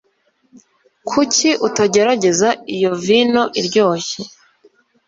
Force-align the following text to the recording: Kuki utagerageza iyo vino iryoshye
Kuki 1.09 1.49
utagerageza 1.67 2.49
iyo 2.75 2.91
vino 3.05 3.43
iryoshye 3.59 4.21